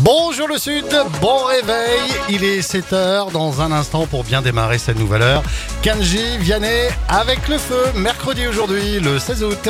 [0.00, 0.84] Bonjour le Sud,
[1.20, 5.42] bon réveil, il est 7h dans un instant pour bien démarrer cette nouvelle heure.
[5.82, 9.68] Kanji, Vianney avec le feu, mercredi aujourd'hui, le 16 août.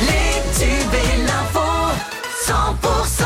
[0.00, 1.60] Les tubes et l'info,
[2.46, 3.24] 100%.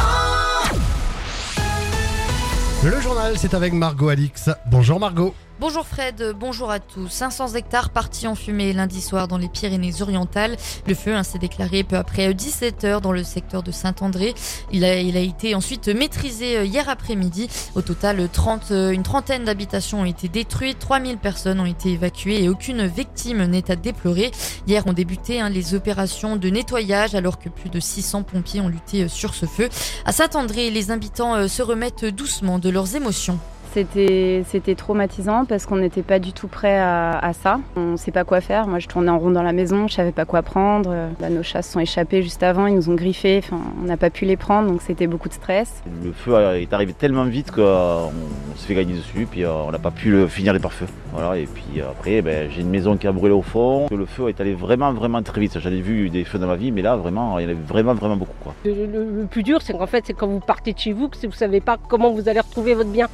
[2.85, 4.51] Le journal, c'est avec Margot Alix.
[4.66, 5.35] Bonjour Margot.
[5.61, 7.09] Bonjour Fred, bonjour à tous.
[7.09, 10.57] 500 hectares partis en fumée lundi soir dans les Pyrénées-Orientales.
[10.89, 14.35] Le feu hein, s'est déclaré peu après 17 heures dans le secteur de Saint-André.
[14.72, 17.48] Il a, été ensuite maîtrisé euh, hier après-midi.
[17.76, 22.43] Au total, 30, euh, une trentaine d'habitations ont été détruites, 3000 personnes ont été évacuées
[22.43, 24.32] et aucune victime n'est à déplorer.
[24.67, 28.68] Hier ont débuté hein, les opérations de nettoyage alors que plus de 600 pompiers ont
[28.68, 29.68] lutté euh, sur ce feu.
[30.04, 33.39] À Saint-André, les habitants se remettent doucement de leurs émotions.
[33.75, 37.59] C'était, c'était traumatisant parce qu'on n'était pas du tout prêt à, à ça.
[37.75, 38.69] On ne sait pas quoi faire.
[38.69, 40.95] Moi, je tournais en rond dans la maison, je savais pas quoi prendre.
[41.19, 43.39] Bah, nos chats se sont échappés juste avant, ils nous ont griffés.
[43.42, 45.83] Enfin, on n'a pas pu les prendre, donc c'était beaucoup de stress.
[46.05, 48.13] Le feu est arrivé tellement vite qu'on
[48.55, 50.87] s'est fait gagner dessus, puis euh, on n'a pas pu le finir les pare-feux.
[51.13, 53.89] Voilà, et puis après, ben, j'ai une maison qui a brûlé au fond.
[53.91, 55.59] Le feu est allé vraiment, vraiment très vite.
[55.59, 57.59] J'en ai vu des feux dans ma vie, mais là, vraiment, il y en avait
[57.67, 58.37] vraiment, vraiment beaucoup.
[58.41, 58.55] Quoi.
[58.65, 61.09] Le, le- le plus dur, c'est qu'en fait, c'est quand vous partez de chez vous,
[61.09, 63.09] que vous ne savez pas comment vous allez retrouver votre bien.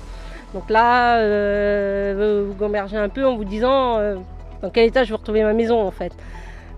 [0.55, 4.17] Donc là, euh, vous gambergez un peu en vous disant euh,
[4.62, 6.12] dans quel état je vais retrouver ma maison en fait.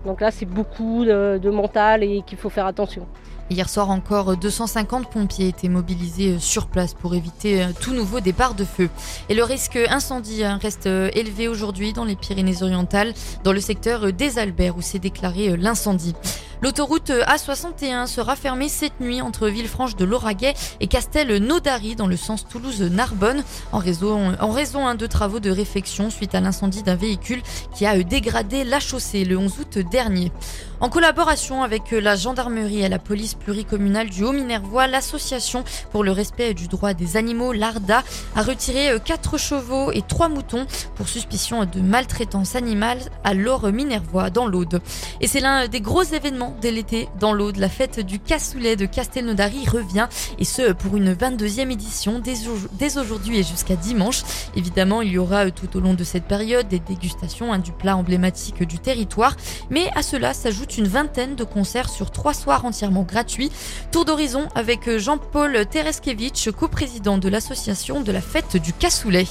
[0.05, 3.07] Donc là, c'est beaucoup de, de mental et qu'il faut faire attention.
[3.49, 8.53] Hier soir encore, 250 pompiers étaient mobilisés euh, sur place pour éviter tout nouveau départ
[8.53, 8.89] de feu.
[9.29, 13.13] Et le risque incendie hein, reste élevé aujourd'hui dans les Pyrénées-Orientales,
[13.43, 16.15] dans le secteur des Alberts où s'est déclaré l'incendie.
[16.63, 22.47] L'autoroute A61 sera fermée cette nuit entre Villefranche de Lauragais et Castel-Naudary dans le sens
[22.47, 27.41] Toulouse-Narbonne en raison, hein, de travaux de réfection suite à l'incendie d'un véhicule
[27.75, 30.31] qui a dégradé la chaussée le 11 août dernier.
[30.79, 36.53] En collaboration avec la gendarmerie et la police pluricommunale du Haut-Minervois, l'association pour le respect
[36.53, 38.03] du droit des animaux, l'ARDA,
[38.35, 40.65] a retiré 4 chevaux et 3 moutons
[40.95, 44.81] pour suspicion de maltraitance animale à l'Or Minervois dans l'Aude.
[45.19, 47.57] Et c'est l'un des gros événements dès l'été dans l'Aude.
[47.57, 50.07] La fête du cassoulet de Castelnaudary revient
[50.39, 54.23] et ce pour une 22e édition dès aujourd'hui et jusqu'à dimanche.
[54.55, 57.71] Évidemment, il y aura euh, tout au long de cette période des dégustations hein, du
[57.71, 59.35] plat emblématique du territoire.
[59.69, 63.51] Mais à cela s'ajoute une vingtaine de concerts sur trois soirs entièrement gratuits.
[63.91, 69.25] Tour d'horizon avec euh, Jean-Paul Tereskevitch, coprésident de l'association de la fête du cassoulet.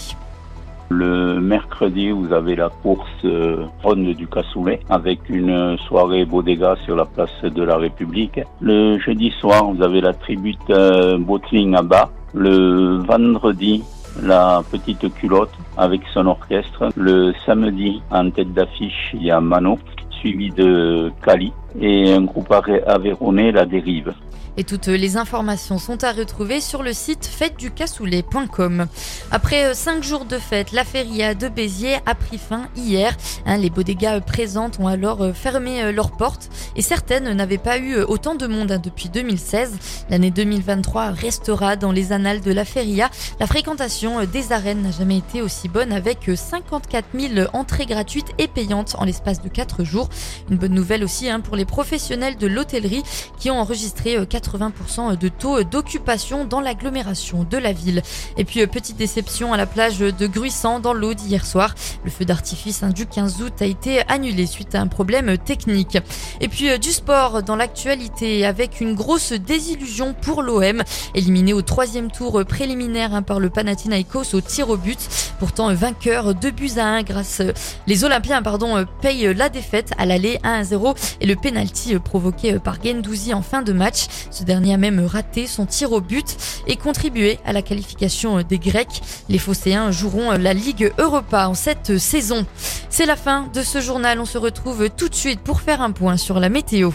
[0.95, 6.97] Le mercredi, vous avez la course euh, ronde du cassoulet avec une soirée bodega sur
[6.97, 8.39] la place de la République.
[8.61, 12.11] Le jeudi soir, vous avez la tribute euh, bottling à bas.
[12.35, 13.83] Le vendredi,
[14.23, 16.91] la petite culotte avec son orchestre.
[16.95, 19.79] Le samedi, en tête d'affiche, il y a Mano,
[20.11, 22.53] suivi de Cali et un groupe
[22.87, 24.13] aveyronais, La Dérive.
[24.57, 28.87] Et toutes les informations sont à retrouver sur le site fêteducassoulet.com.
[29.31, 33.17] Après euh, cinq jours de fête, la feria de Béziers a pris fin hier.
[33.47, 37.59] Hein, les bodegas euh, présentes ont alors euh, fermé euh, leurs portes et certaines n'avaient
[37.59, 39.73] pas eu euh, autant de monde hein, depuis 2016.
[40.11, 43.11] L'année 2023 restera dans les annales de la feria.
[43.41, 47.87] La fréquentation euh, des arènes n'a jamais été aussi bonne avec euh, 54 000 entrées
[47.87, 50.09] gratuites et payantes en l'espace de 4 jours.
[50.51, 53.03] Une bonne nouvelle aussi hein, pour les professionnels de l'hôtellerie
[53.39, 58.03] qui ont enregistré euh, 80% de taux d'occupation dans l'agglomération de la ville.
[58.37, 61.75] Et puis, euh, petite déception à la plage de Gruissant dans l'Aude hier soir.
[62.05, 65.99] Le feu d'artifice hein, du 15 août a été annulé suite à un problème technique.
[66.41, 70.83] Et puis, euh, du sport dans l'actualité avec une grosse désillusion pour l'OM,
[71.15, 74.99] éliminé au troisième tour préliminaire hein, par le Panathinaikos au tir au but.
[75.39, 77.53] Pourtant, vainqueur 2 buts à 1 grâce euh,
[77.87, 83.35] les Olympiens pardon, payent la défaite à l'aller 1-0 et le penalty provoqué par Gendouzi
[83.35, 84.07] en fin de match.
[84.33, 88.59] Ce dernier a même raté son tir au but et contribué à la qualification des
[88.59, 89.03] Grecs.
[89.29, 92.47] Les Phocéens joueront la Ligue Europa en cette saison.
[92.89, 94.19] C'est la fin de ce journal.
[94.21, 96.91] On se retrouve tout de suite pour faire un point sur la météo.